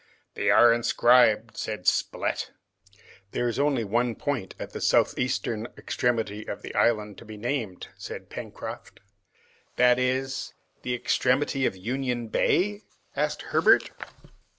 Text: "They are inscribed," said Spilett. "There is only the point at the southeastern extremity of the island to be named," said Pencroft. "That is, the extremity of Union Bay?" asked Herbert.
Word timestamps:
"They 0.33 0.49
are 0.49 0.73
inscribed," 0.73 1.57
said 1.57 1.87
Spilett. 1.87 2.49
"There 3.33 3.47
is 3.47 3.59
only 3.59 3.83
the 3.83 4.15
point 4.17 4.55
at 4.57 4.71
the 4.73 4.81
southeastern 4.81 5.67
extremity 5.77 6.43
of 6.47 6.63
the 6.63 6.73
island 6.73 7.19
to 7.19 7.25
be 7.25 7.37
named," 7.37 7.89
said 7.99 8.27
Pencroft. 8.31 8.99
"That 9.75 9.99
is, 9.99 10.55
the 10.81 10.95
extremity 10.95 11.67
of 11.67 11.77
Union 11.77 12.29
Bay?" 12.29 12.81
asked 13.15 13.43
Herbert. 13.53 13.91